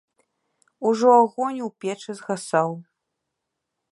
[0.87, 2.71] Ужо агонь у печы згасаў.